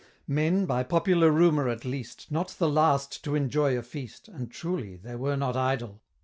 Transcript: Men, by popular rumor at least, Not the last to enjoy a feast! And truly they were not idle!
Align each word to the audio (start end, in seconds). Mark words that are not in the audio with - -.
Men, 0.25 0.65
by 0.65 0.81
popular 0.81 1.29
rumor 1.29 1.69
at 1.69 1.85
least, 1.85 2.31
Not 2.31 2.47
the 2.57 2.67
last 2.67 3.23
to 3.23 3.35
enjoy 3.35 3.77
a 3.77 3.83
feast! 3.83 4.27
And 4.27 4.49
truly 4.49 4.95
they 4.95 5.15
were 5.15 5.37
not 5.37 5.55
idle! 5.55 6.01